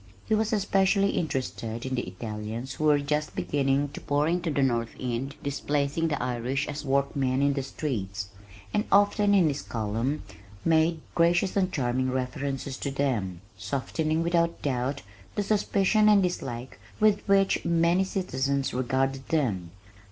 [0.25, 4.63] He was especially interested in the Italians who were just beginning to pour into The
[4.63, 8.29] North End, displacing the Irish as workmen in the streets,
[8.73, 10.23] and often in his column
[10.65, 15.03] made gracious and charming references to them, softening without doubt
[15.35, 19.69] the suspicion and dislike with which many citizens regarded them.